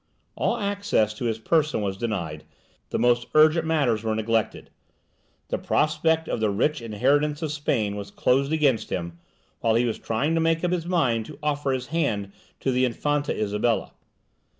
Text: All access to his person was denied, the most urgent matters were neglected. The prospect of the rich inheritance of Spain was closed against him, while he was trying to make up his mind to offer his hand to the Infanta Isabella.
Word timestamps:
All 0.35 0.57
access 0.57 1.13
to 1.13 1.25
his 1.25 1.37
person 1.37 1.83
was 1.83 1.95
denied, 1.95 2.43
the 2.89 2.97
most 2.97 3.27
urgent 3.35 3.67
matters 3.67 4.01
were 4.01 4.15
neglected. 4.15 4.71
The 5.49 5.59
prospect 5.59 6.27
of 6.27 6.39
the 6.39 6.49
rich 6.49 6.81
inheritance 6.81 7.43
of 7.43 7.51
Spain 7.51 7.95
was 7.95 8.09
closed 8.09 8.51
against 8.51 8.89
him, 8.89 9.19
while 9.59 9.75
he 9.75 9.85
was 9.85 9.99
trying 9.99 10.33
to 10.33 10.41
make 10.41 10.63
up 10.63 10.71
his 10.71 10.87
mind 10.87 11.27
to 11.27 11.37
offer 11.43 11.69
his 11.71 11.85
hand 11.93 12.31
to 12.61 12.71
the 12.71 12.83
Infanta 12.83 13.39
Isabella. 13.39 13.91